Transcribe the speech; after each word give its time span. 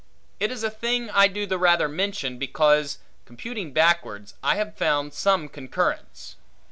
It 0.39 0.49
is 0.49 0.63
a 0.63 0.71
thing 0.71 1.11
I 1.11 1.27
do 1.27 1.45
the 1.45 1.59
rather 1.59 1.87
mention, 1.87 2.39
because, 2.39 2.97
computing 3.23 3.71
backwards, 3.71 4.33
I 4.41 4.55
have 4.55 4.75
found 4.75 5.13
some 5.13 5.47
concurrence. 5.47 6.37